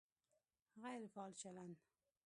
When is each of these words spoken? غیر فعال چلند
غیر 0.83 1.07
فعال 1.07 1.33
چلند 1.33 1.77